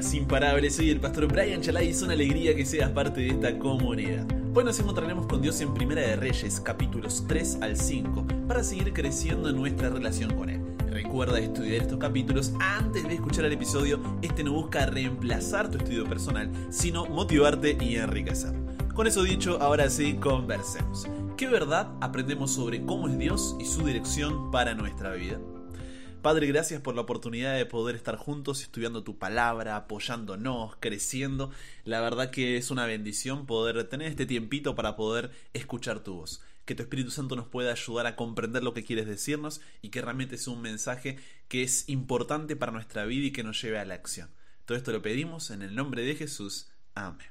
[0.00, 0.76] buenas, imparables.
[0.76, 4.26] Soy el pastor Brian Chalai es una alegría que seas parte de esta comunidad.
[4.54, 8.94] Hoy nos encontraremos con Dios en Primera de Reyes, capítulos 3 al 5, para seguir
[8.94, 10.62] creciendo en nuestra relación con Él.
[10.88, 14.00] Recuerda estudiar estos capítulos antes de escuchar el episodio.
[14.22, 18.54] Este no busca reemplazar tu estudio personal, sino motivarte y enriquecer.
[18.94, 21.08] Con eso dicho, ahora sí, conversemos.
[21.36, 25.38] ¿Qué verdad aprendemos sobre cómo es Dios y su dirección para nuestra vida?
[26.22, 31.50] Padre, gracias por la oportunidad de poder estar juntos estudiando tu palabra, apoyándonos, creciendo.
[31.84, 36.42] La verdad que es una bendición poder tener este tiempito para poder escuchar tu voz.
[36.66, 40.02] Que tu Espíritu Santo nos pueda ayudar a comprender lo que quieres decirnos y que
[40.02, 41.16] realmente sea un mensaje
[41.48, 44.28] que es importante para nuestra vida y que nos lleve a la acción.
[44.66, 46.70] Todo esto lo pedimos en el nombre de Jesús.
[46.94, 47.28] Amén.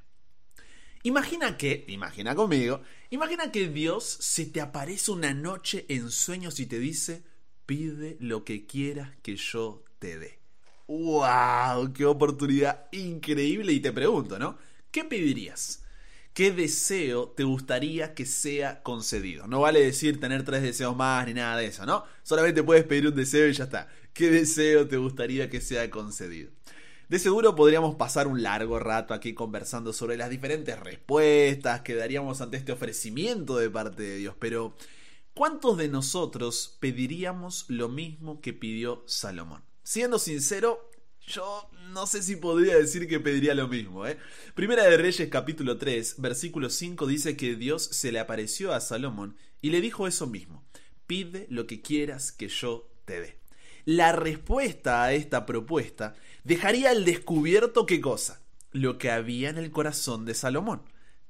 [1.04, 6.66] Imagina que, imagina conmigo, imagina que Dios se te aparece una noche en sueños y
[6.66, 7.29] te dice,
[7.70, 10.40] pide lo que quieras que yo te dé.
[10.88, 11.92] ¡Wow!
[11.92, 13.72] ¡Qué oportunidad increíble!
[13.72, 14.58] Y te pregunto, ¿no?
[14.90, 15.84] ¿Qué pedirías?
[16.34, 19.46] ¿Qué deseo te gustaría que sea concedido?
[19.46, 22.02] No vale decir tener tres deseos más ni nada de eso, ¿no?
[22.24, 23.86] Solamente puedes pedir un deseo y ya está.
[24.14, 26.50] ¿Qué deseo te gustaría que sea concedido?
[27.08, 32.40] De seguro podríamos pasar un largo rato aquí conversando sobre las diferentes respuestas que daríamos
[32.40, 34.74] ante este ofrecimiento de parte de Dios, pero
[35.34, 39.62] ¿Cuántos de nosotros pediríamos lo mismo que pidió Salomón?
[39.82, 40.90] Siendo sincero,
[41.26, 44.06] yo no sé si podría decir que pediría lo mismo.
[44.06, 44.18] ¿eh?
[44.54, 49.36] Primera de Reyes capítulo 3, versículo 5 dice que Dios se le apareció a Salomón
[49.62, 50.64] y le dijo eso mismo.
[51.06, 53.38] Pide lo que quieras que yo te dé.
[53.84, 56.14] La respuesta a esta propuesta
[56.44, 58.42] dejaría al descubierto qué cosa?
[58.72, 60.82] Lo que había en el corazón de Salomón.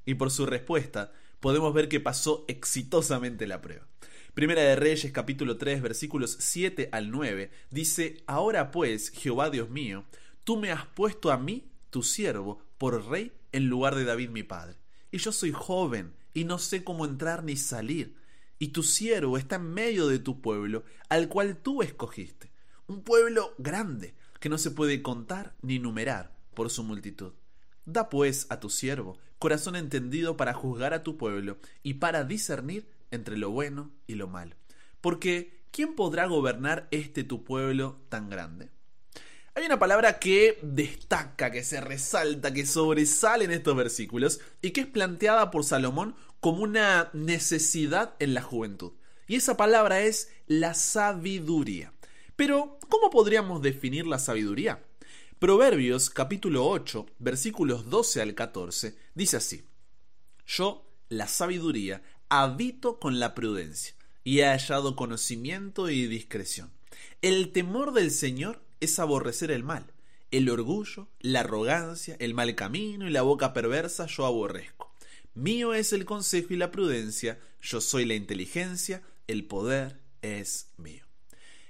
[0.07, 3.87] Y por su respuesta podemos ver que pasó exitosamente la prueba.
[4.35, 10.05] Primera de Reyes capítulo 3 versículos 7 al 9 dice, Ahora pues, Jehová Dios mío,
[10.45, 14.43] tú me has puesto a mí, tu siervo, por rey en lugar de David mi
[14.43, 14.77] padre.
[15.11, 18.17] Y yo soy joven y no sé cómo entrar ni salir.
[18.59, 22.53] Y tu siervo está en medio de tu pueblo, al cual tú escogiste.
[22.87, 27.33] Un pueblo grande, que no se puede contar ni numerar por su multitud.
[27.87, 32.89] Da pues a tu siervo corazón entendido para juzgar a tu pueblo y para discernir
[33.11, 34.55] entre lo bueno y lo malo.
[35.01, 38.71] Porque, ¿quién podrá gobernar este tu pueblo tan grande?
[39.55, 44.83] Hay una palabra que destaca, que se resalta, que sobresale en estos versículos y que
[44.83, 48.93] es planteada por Salomón como una necesidad en la juventud.
[49.27, 51.95] Y esa palabra es la sabiduría.
[52.37, 54.85] Pero, ¿cómo podríamos definir la sabiduría?
[55.41, 59.65] Proverbios capítulo 8, versículos 12 al 14, dice así,
[60.47, 66.71] Yo, la sabiduría, habito con la prudencia, y he hallado conocimiento y discreción.
[67.23, 69.87] El temor del Señor es aborrecer el mal,
[70.31, 74.93] el orgullo, la arrogancia, el mal camino y la boca perversa yo aborrezco.
[75.33, 81.07] Mío es el consejo y la prudencia, yo soy la inteligencia, el poder es mío.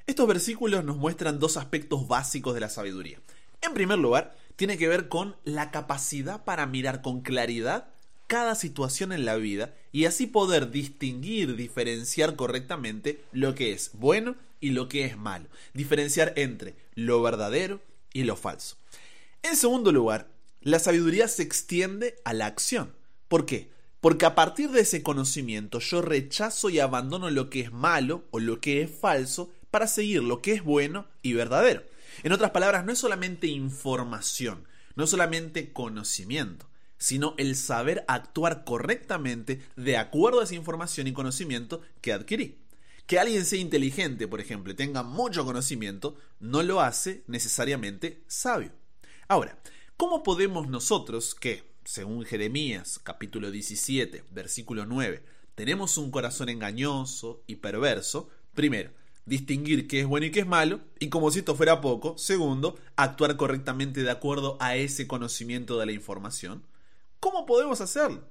[0.09, 3.21] Estos versículos nos muestran dos aspectos básicos de la sabiduría.
[3.63, 7.89] En primer lugar, tiene que ver con la capacidad para mirar con claridad
[8.27, 14.37] cada situación en la vida y así poder distinguir, diferenciar correctamente lo que es bueno
[14.61, 15.47] y lo que es malo.
[15.75, 17.81] Diferenciar entre lo verdadero
[18.13, 18.77] y lo falso.
[19.43, 20.29] En segundo lugar,
[20.61, 22.95] la sabiduría se extiende a la acción.
[23.29, 23.71] ¿Por qué?
[24.01, 28.39] Porque a partir de ese conocimiento yo rechazo y abandono lo que es malo o
[28.39, 31.83] lo que es falso para seguir lo que es bueno y verdadero.
[32.23, 38.63] En otras palabras, no es solamente información, no es solamente conocimiento sino el saber actuar
[38.63, 42.59] correctamente de acuerdo a esa información y conocimiento que adquirí.
[43.07, 48.73] Que alguien sea inteligente, por ejemplo, y tenga mucho conocimiento, no lo hace necesariamente sabio.
[49.29, 49.59] Ahora,
[49.97, 57.57] ¿cómo podemos nosotros, que, según Jeremías capítulo 17, versículo 9, tenemos un corazón engañoso y
[57.57, 58.91] perverso, primero,
[59.31, 62.79] distinguir qué es bueno y qué es malo, y como si esto fuera poco, segundo,
[62.97, 66.63] actuar correctamente de acuerdo a ese conocimiento de la información,
[67.21, 68.25] ¿Cómo podemos hacerlo?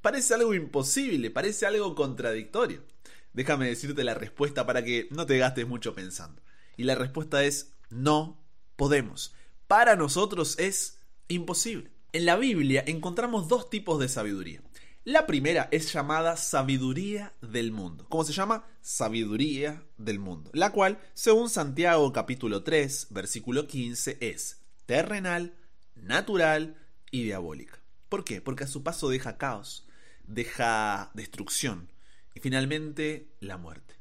[0.00, 2.84] Parece algo imposible, parece algo contradictorio.
[3.32, 6.40] Déjame decirte la respuesta para que no te gastes mucho pensando.
[6.76, 8.40] Y la respuesta es no
[8.76, 9.34] podemos.
[9.66, 11.90] Para nosotros es imposible.
[12.12, 14.62] En la Biblia encontramos dos tipos de sabiduría.
[15.06, 18.06] La primera es llamada sabiduría del mundo.
[18.08, 18.66] ¿Cómo se llama?
[18.82, 20.50] Sabiduría del mundo.
[20.52, 25.54] La cual, según Santiago capítulo 3, versículo 15, es terrenal,
[25.94, 26.76] natural
[27.12, 27.78] y diabólica.
[28.08, 28.40] ¿Por qué?
[28.40, 29.86] Porque a su paso deja caos,
[30.26, 31.88] deja destrucción
[32.34, 33.94] y finalmente la muerte.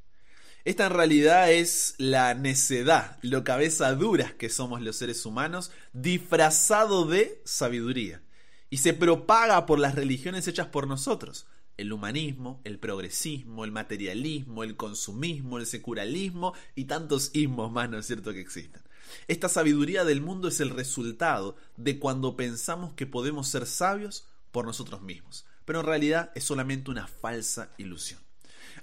[0.63, 7.05] Esta en realidad es la necedad, lo cabeza duras que somos los seres humanos, disfrazado
[7.05, 8.24] de sabiduría.
[8.69, 11.47] Y se propaga por las religiones hechas por nosotros.
[11.77, 17.99] El humanismo, el progresismo, el materialismo, el consumismo, el secularismo y tantos ismos más, ¿no
[17.99, 18.81] es cierto?, que existen.
[19.27, 24.65] Esta sabiduría del mundo es el resultado de cuando pensamos que podemos ser sabios por
[24.65, 28.19] nosotros mismos, pero en realidad es solamente una falsa ilusión.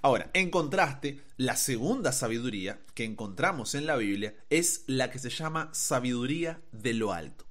[0.01, 5.31] Ahora, en contraste, la segunda sabiduría que encontramos en la Biblia es la que se
[5.31, 7.45] llama sabiduría de lo alto.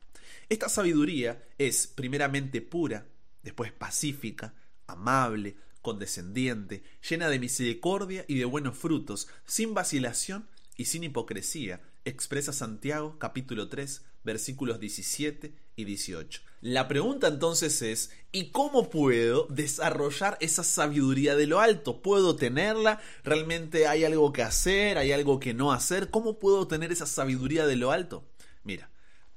[0.52, 3.08] Esta sabiduría es primeramente pura,
[3.42, 4.54] después pacífica,
[4.86, 12.52] amable, condescendiente, llena de misericordia y de buenos frutos, sin vacilación y sin hipocresía, expresa
[12.52, 16.42] Santiago capítulo 3 versículos 17 y 18.
[16.60, 22.02] La pregunta entonces es, ¿y cómo puedo desarrollar esa sabiduría de lo alto?
[22.02, 23.00] ¿Puedo tenerla?
[23.24, 24.98] ¿Realmente hay algo que hacer?
[24.98, 26.10] ¿Hay algo que no hacer?
[26.10, 28.28] ¿Cómo puedo tener esa sabiduría de lo alto?
[28.66, 28.91] Mira,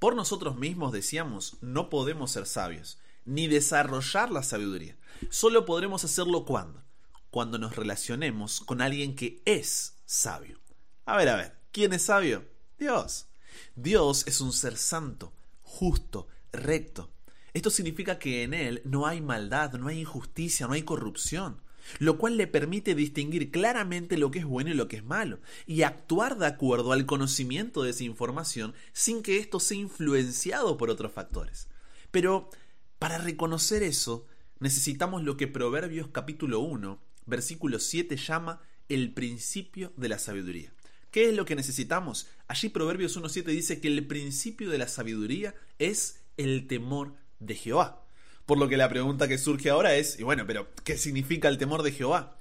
[0.05, 4.99] por nosotros mismos decíamos, no podemos ser sabios, ni desarrollar la sabiduría.
[5.31, 6.85] Solo podremos hacerlo cuando?
[7.31, 10.61] Cuando nos relacionemos con alguien que es sabio.
[11.06, 12.45] A ver, a ver, ¿quién es sabio?
[12.79, 13.29] Dios.
[13.77, 17.11] Dios es un ser santo, justo, recto.
[17.55, 21.62] Esto significa que en Él no hay maldad, no hay injusticia, no hay corrupción,
[21.98, 25.40] lo cual le permite distinguir claramente lo que es bueno y lo que es malo,
[25.66, 30.90] y actuar de acuerdo al conocimiento de esa información sin que esto sea influenciado por
[30.90, 31.69] otros factores.
[32.10, 32.50] Pero
[32.98, 34.26] para reconocer eso,
[34.60, 40.72] necesitamos lo que Proverbios capítulo 1, versículo 7 llama el principio de la sabiduría.
[41.10, 42.26] ¿Qué es lo que necesitamos?
[42.48, 48.04] Allí Proverbios 1.7 dice que el principio de la sabiduría es el temor de Jehová.
[48.46, 51.58] Por lo que la pregunta que surge ahora es, y bueno, pero ¿qué significa el
[51.58, 52.38] temor de Jehová?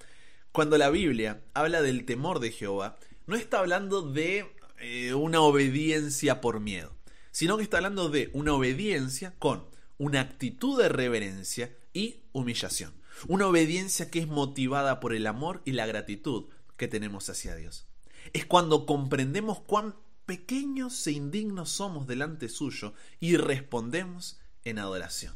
[0.51, 4.45] Cuando la Biblia habla del temor de Jehová, no está hablando de
[4.79, 6.93] eh, una obediencia por miedo,
[7.31, 9.65] sino que está hablando de una obediencia con
[9.97, 12.93] una actitud de reverencia y humillación.
[13.27, 16.45] Una obediencia que es motivada por el amor y la gratitud
[16.75, 17.87] que tenemos hacia Dios
[18.31, 19.95] es cuando comprendemos cuán
[20.25, 25.33] pequeños e indignos somos delante suyo y respondemos en adoración.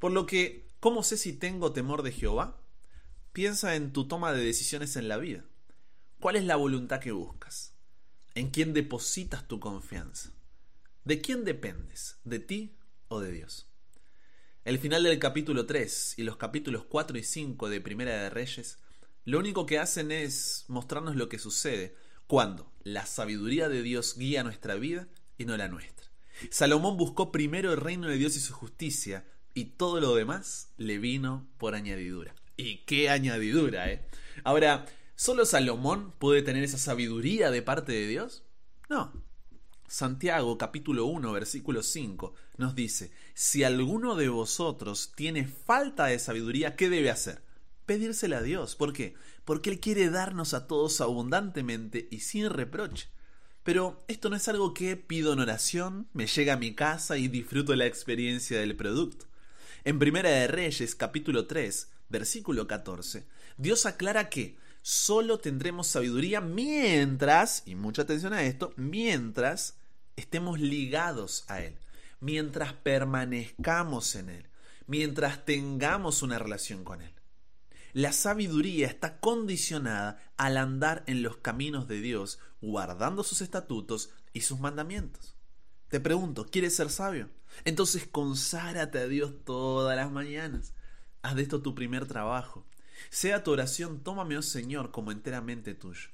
[0.00, 2.60] Por lo que, ¿cómo sé si tengo temor de Jehová?
[3.32, 5.44] Piensa en tu toma de decisiones en la vida.
[6.18, 7.74] ¿Cuál es la voluntad que buscas?
[8.34, 10.32] ¿En quién depositas tu confianza?
[11.04, 12.18] ¿De quién dependes?
[12.24, 12.76] ¿De ti
[13.08, 13.68] o de Dios?
[14.64, 18.78] El final del capítulo 3 y los capítulos 4 y 5 de Primera de Reyes
[19.26, 21.94] lo único que hacen es mostrarnos lo que sucede
[22.26, 26.06] cuando la sabiduría de Dios guía nuestra vida y no la nuestra.
[26.50, 30.98] Salomón buscó primero el reino de Dios y su justicia, y todo lo demás le
[30.98, 32.34] vino por añadidura.
[32.56, 34.06] Y qué añadidura, ¿eh?
[34.44, 34.86] Ahora,
[35.16, 38.44] ¿solo Salomón puede tener esa sabiduría de parte de Dios?
[38.88, 39.12] No.
[39.88, 46.76] Santiago capítulo 1 versículo 5 nos dice, si alguno de vosotros tiene falta de sabiduría,
[46.76, 47.42] ¿qué debe hacer?
[47.86, 48.76] Pedírsela a Dios.
[48.76, 49.16] ¿Por qué?
[49.50, 53.08] porque Él quiere darnos a todos abundantemente y sin reproche.
[53.64, 57.26] Pero esto no es algo que pido en oración, me llega a mi casa y
[57.26, 59.26] disfruto la experiencia del producto.
[59.82, 67.62] En Primera de Reyes, capítulo 3, versículo 14, Dios aclara que solo tendremos sabiduría mientras,
[67.64, 69.78] y mucha atención a esto, mientras
[70.16, 71.78] estemos ligados a Él,
[72.20, 74.46] mientras permanezcamos en Él,
[74.86, 77.14] mientras tengamos una relación con Él.
[77.94, 84.42] La sabiduría está condicionada al andar en los caminos de Dios, guardando sus estatutos y
[84.42, 85.39] sus mandamientos.
[85.90, 87.28] Te pregunto, ¿quieres ser sabio?
[87.64, 90.72] Entonces conságrate a Dios todas las mañanas.
[91.20, 92.64] Haz de esto tu primer trabajo.
[93.08, 96.10] Sea tu oración, tómame, oh Señor, como enteramente tuyo.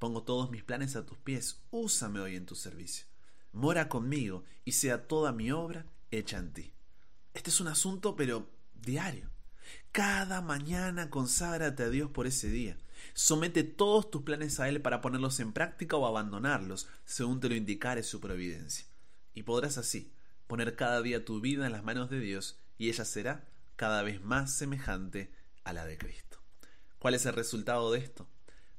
[0.00, 3.06] Pongo todos mis planes a tus pies, úsame hoy en tu servicio.
[3.52, 6.72] Mora conmigo y sea toda mi obra hecha en ti.
[7.32, 9.30] Este es un asunto, pero diario.
[9.92, 12.76] Cada mañana conságrate a Dios por ese día.
[13.14, 17.54] Somete todos tus planes a Él para ponerlos en práctica o abandonarlos, según te lo
[17.54, 18.91] indicare su providencia.
[19.34, 20.12] Y podrás así
[20.46, 24.22] poner cada día tu vida en las manos de Dios y ella será cada vez
[24.22, 25.32] más semejante
[25.64, 26.38] a la de Cristo.
[26.98, 28.28] ¿Cuál es el resultado de esto?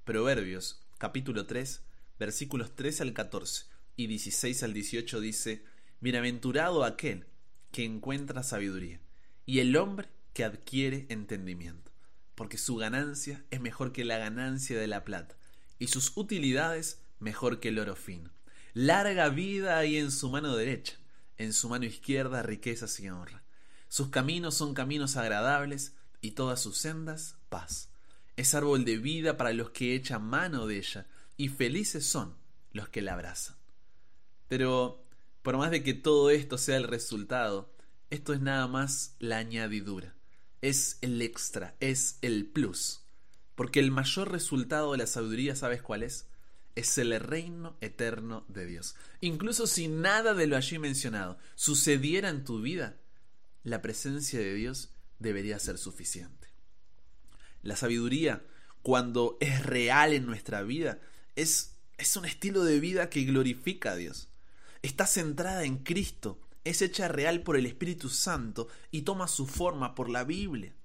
[0.04, 1.84] Proverbios capítulo 3
[2.20, 5.66] versículos 13 al 14 y 16 al 18 dice,
[6.00, 7.28] Bienaventurado aquel
[7.72, 9.02] que encuentra sabiduría
[9.46, 11.92] y el hombre que adquiere entendimiento,
[12.36, 15.38] porque su ganancia es mejor que la ganancia de la plata,
[15.80, 18.32] y sus utilidades mejor que el oro fino.
[18.74, 20.96] Larga vida hay en su mano derecha,
[21.38, 23.44] en su mano izquierda riquezas y honra.
[23.88, 27.90] Sus caminos son caminos agradables, y todas sus sendas paz.
[28.38, 31.06] Es árbol de vida para los que echan mano de ella,
[31.38, 32.36] y felices son
[32.72, 33.58] los que la abrazan.
[34.48, 35.06] Pero,
[35.44, 37.76] por más de que todo esto sea el resultado,
[38.10, 40.16] esto es nada más la añadidura.
[40.62, 43.02] Es el extra, es el plus.
[43.54, 46.28] Porque el mayor resultado de la sabiduría, ¿sabes cuál es?
[46.76, 48.96] Es el reino eterno de Dios.
[49.22, 52.98] Incluso si nada de lo allí mencionado sucediera en tu vida,
[53.64, 54.90] la presencia de Dios
[55.20, 56.50] debería ser suficiente.
[57.62, 58.46] La sabiduría,
[58.82, 61.00] cuando es real en nuestra vida,
[61.36, 64.30] es, es un estilo de vida que glorifica a Dios.
[64.82, 69.96] Está centrada en Cristo, es hecha real por el Espíritu Santo y toma su forma
[69.96, 70.76] por la Biblia.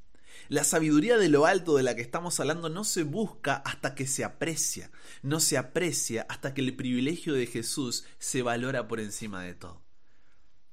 [0.48, 4.06] La sabiduría de lo alto de la que estamos hablando no se busca hasta que
[4.06, 4.90] se aprecia,
[5.22, 9.82] no se aprecia hasta que el privilegio de Jesús se valora por encima de todo.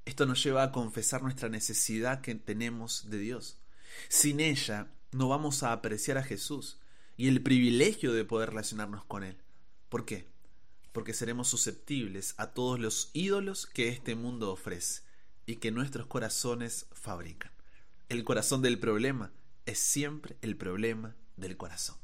[0.06, 3.58] Esto nos lleva a confesar nuestra necesidad que tenemos de Dios.
[4.08, 6.80] Sin ella no vamos a apreciar a Jesús
[7.18, 9.38] y el privilegio de poder relacionarnos con Él.
[9.90, 10.28] ¿Por qué?
[10.92, 15.02] Porque seremos susceptibles a todos los ídolos que este mundo ofrece
[15.46, 17.52] y que nuestros corazones fabrican.
[18.10, 19.32] El corazón del problema
[19.66, 21.98] es siempre el problema del corazón.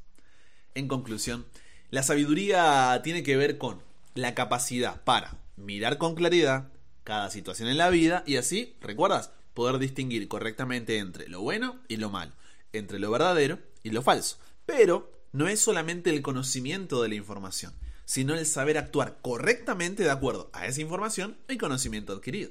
[0.74, 1.46] En conclusión,
[1.90, 3.82] la sabiduría tiene que ver con
[4.14, 6.70] la capacidad para mirar con claridad
[7.04, 9.32] cada situación en la vida y así, ¿recuerdas?
[9.54, 12.32] Poder distinguir correctamente entre lo bueno y lo malo,
[12.72, 14.38] entre lo verdadero y lo falso.
[14.64, 20.10] Pero no es solamente el conocimiento de la información, sino el saber actuar correctamente de
[20.10, 22.50] acuerdo a esa información y conocimiento adquirido.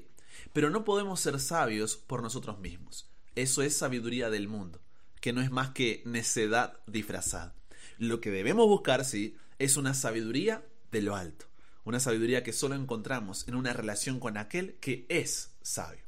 [0.53, 3.09] Pero no podemos ser sabios por nosotros mismos.
[3.35, 4.81] Eso es sabiduría del mundo
[5.21, 7.55] que no es más que necedad disfrazada.
[7.97, 11.45] Lo que debemos buscar, sí, es una sabiduría de lo alto,
[11.85, 16.03] una sabiduría que solo encontramos en una relación con aquel que es sabio.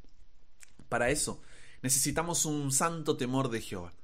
[0.88, 1.40] Para eso
[1.82, 3.94] necesitamos un santo temor de Jehová,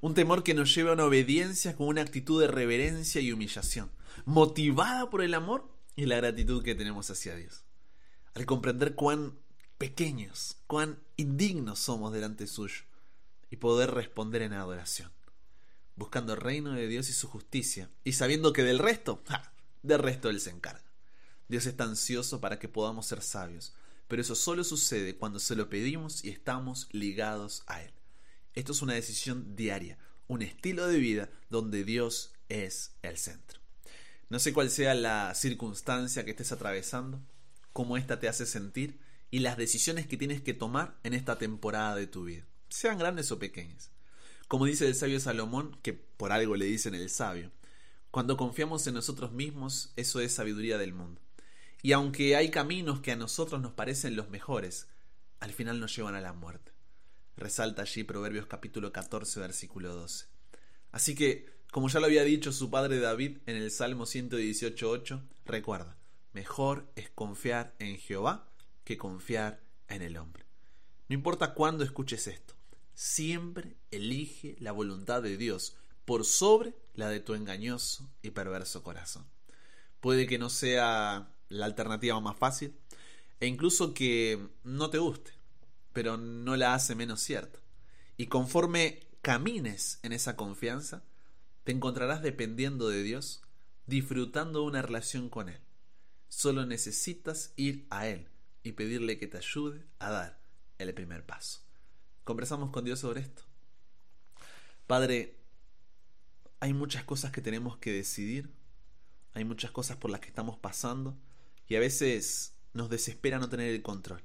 [0.00, 3.90] un temor que nos lleve a una obediencia con una actitud de reverencia y humillación,
[4.24, 7.64] motivada por el amor y la gratitud que tenemos hacia Dios.
[8.34, 9.38] Al comprender cuán
[9.78, 12.82] pequeños, cuán indignos somos delante suyo,
[13.50, 15.12] y poder responder en adoración,
[15.94, 19.22] buscando el reino de Dios y su justicia, y sabiendo que del resto,
[19.82, 20.84] del resto Él se encarga.
[21.48, 23.74] Dios está ansioso para que podamos ser sabios,
[24.08, 27.92] pero eso solo sucede cuando se lo pedimos y estamos ligados a Él.
[28.54, 29.98] Esto es una decisión diaria,
[30.28, 33.60] un estilo de vida donde Dios es el centro.
[34.28, 37.22] No sé cuál sea la circunstancia que estés atravesando,
[37.72, 38.98] cómo ésta te hace sentir
[39.30, 43.32] y las decisiones que tienes que tomar en esta temporada de tu vida sean grandes
[43.32, 43.90] o pequeñas.
[44.48, 47.50] Como dice el sabio Salomón, que por algo le dicen el sabio,
[48.10, 51.20] cuando confiamos en nosotros mismos, eso es sabiduría del mundo.
[51.82, 54.88] Y aunque hay caminos que a nosotros nos parecen los mejores,
[55.40, 56.72] al final nos llevan a la muerte.
[57.36, 60.26] Resalta allí Proverbios capítulo 14, versículo 12.
[60.92, 65.96] Así que, como ya lo había dicho su padre David en el Salmo 118.8, recuerda,
[66.32, 68.50] mejor es confiar en Jehová
[68.84, 70.44] que confiar en el hombre.
[71.08, 72.55] No importa cuándo escuches esto,
[72.96, 75.76] siempre elige la voluntad de Dios
[76.06, 79.26] por sobre la de tu engañoso y perverso corazón.
[80.00, 82.74] Puede que no sea la alternativa más fácil
[83.38, 85.32] e incluso que no te guste,
[85.92, 87.60] pero no la hace menos cierta.
[88.16, 91.04] Y conforme camines en esa confianza,
[91.64, 93.42] te encontrarás dependiendo de Dios,
[93.86, 95.60] disfrutando una relación con Él.
[96.28, 98.30] Solo necesitas ir a Él
[98.62, 100.40] y pedirle que te ayude a dar
[100.78, 101.65] el primer paso.
[102.26, 103.44] Conversamos con Dios sobre esto.
[104.88, 105.36] Padre,
[106.58, 108.50] hay muchas cosas que tenemos que decidir,
[109.32, 111.16] hay muchas cosas por las que estamos pasando
[111.68, 114.24] y a veces nos desespera no tener el control.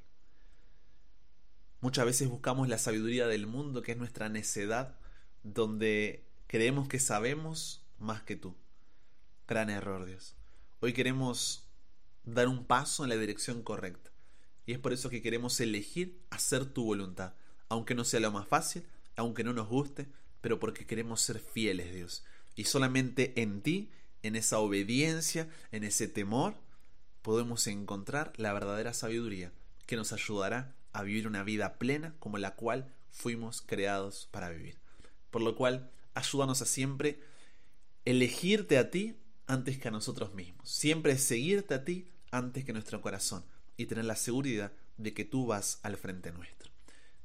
[1.79, 4.97] Muchas veces buscamos la sabiduría del mundo, que es nuestra necedad,
[5.43, 8.55] donde creemos que sabemos más que tú.
[9.47, 10.35] Gran error, Dios.
[10.79, 11.69] Hoy queremos
[12.23, 14.09] dar un paso en la dirección correcta.
[14.65, 17.35] Y es por eso que queremos elegir hacer tu voluntad
[17.71, 18.83] aunque no sea lo más fácil,
[19.15, 20.09] aunque no nos guste,
[20.41, 22.25] pero porque queremos ser fieles, Dios.
[22.53, 23.89] Y solamente en ti,
[24.23, 26.55] en esa obediencia, en ese temor,
[27.21, 29.53] podemos encontrar la verdadera sabiduría
[29.85, 34.77] que nos ayudará a vivir una vida plena como la cual fuimos creados para vivir.
[35.29, 37.21] Por lo cual, ayúdanos a siempre
[38.03, 39.15] elegirte a ti
[39.47, 40.69] antes que a nosotros mismos.
[40.69, 43.45] Siempre seguirte a ti antes que nuestro corazón
[43.77, 46.60] y tener la seguridad de que tú vas al frente nuestro.